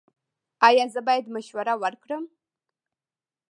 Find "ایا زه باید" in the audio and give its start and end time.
0.67-1.25